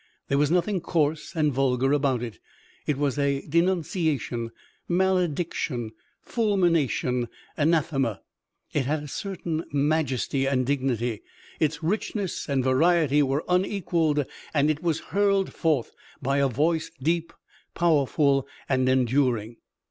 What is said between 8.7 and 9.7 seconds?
It had a certain